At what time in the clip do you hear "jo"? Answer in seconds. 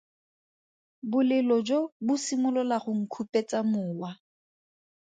1.69-1.79